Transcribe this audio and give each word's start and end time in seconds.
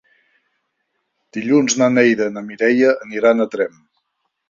Dilluns 1.37 1.77
na 1.83 1.91
Neida 1.99 2.31
i 2.33 2.37
na 2.39 2.45
Mireia 2.51 2.99
aniran 3.09 3.49
a 3.49 3.53
Tremp. 3.57 3.83